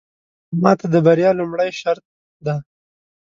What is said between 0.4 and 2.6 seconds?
ماته د بريا لومړې شرط دی.